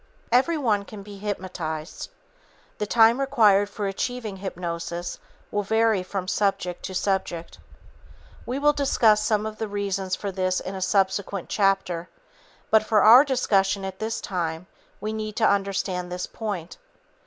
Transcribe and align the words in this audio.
Everyone 0.31 0.83
can 0.83 1.03
be 1.03 1.19
hypnotized. 1.19 2.09
The 2.79 2.87
time 2.87 3.19
required 3.19 3.69
for 3.69 3.87
achieving 3.87 4.37
hypnosis 4.37 5.19
will 5.51 5.61
vary 5.61 6.01
from 6.01 6.27
subject 6.27 6.81
to 6.85 6.95
subject. 6.95 7.59
We 8.47 8.57
will 8.57 8.73
discuss 8.73 9.21
some 9.23 9.45
of 9.45 9.59
the 9.59 9.67
reasons 9.67 10.15
for 10.15 10.31
this 10.31 10.59
in 10.59 10.73
a 10.73 10.81
subsequent 10.81 11.49
chapter, 11.49 12.09
but 12.71 12.81
for 12.81 13.03
our 13.03 13.23
discussion 13.23 13.85
at 13.85 13.99
this 13.99 14.19
time 14.21 14.65
we 14.99 15.13
need 15.13 15.35
to 15.35 15.47
understand 15.47 16.11
this 16.11 16.25
point. 16.25 16.77